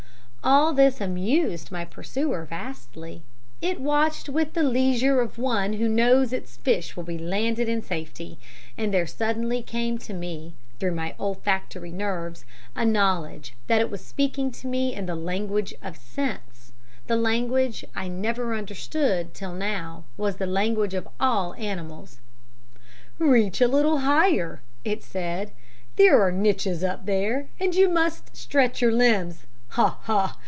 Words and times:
All 0.43 0.73
this 0.73 0.99
amused 0.99 1.71
my 1.71 1.85
pursuer 1.85 2.45
vastly; 2.45 3.21
it 3.61 3.79
watched 3.79 4.27
with 4.27 4.53
the 4.53 4.63
leisure 4.63 5.21
of 5.21 5.37
one 5.37 5.73
who 5.73 5.87
knows 5.87 6.33
its 6.33 6.57
fish 6.57 6.95
will 6.97 7.03
be 7.03 7.17
landed 7.19 7.69
in 7.69 7.83
safety, 7.83 8.39
and 8.75 8.91
there 8.91 9.05
suddenly 9.05 9.61
came 9.61 9.99
to 9.99 10.15
me, 10.15 10.55
through 10.79 10.95
my 10.95 11.13
olfactory 11.19 11.91
nerves, 11.91 12.43
a 12.75 12.83
knowledge 12.83 13.53
that 13.67 13.81
it 13.81 13.91
was 13.91 14.03
speaking 14.03 14.49
to 14.53 14.65
me 14.65 14.95
in 14.95 15.05
the 15.05 15.13
language 15.13 15.75
of 15.83 15.95
scents 15.95 16.71
the 17.05 17.15
language 17.15 17.85
I 17.93 18.07
never 18.07 18.55
understood 18.55 19.35
till 19.35 19.53
now 19.53 20.05
was 20.17 20.37
the 20.37 20.47
language 20.47 20.95
of 20.95 21.07
all 21.19 21.53
animals. 21.53 22.17
"'Reach, 23.19 23.61
a 23.61 23.67
little 23.67 23.99
higher,' 23.99 24.63
it 24.83 25.03
said; 25.03 25.51
'there 25.97 26.19
are 26.19 26.31
niches 26.31 26.83
up 26.83 27.05
there, 27.05 27.45
and 27.59 27.75
you 27.75 27.87
must 27.89 28.35
stretch 28.35 28.81
your 28.81 28.91
limbs. 28.91 29.45
Ha! 29.75 29.99
ha! 30.01 30.35